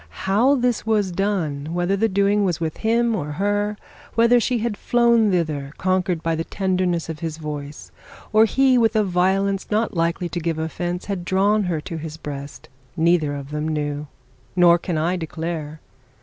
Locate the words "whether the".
1.75-2.09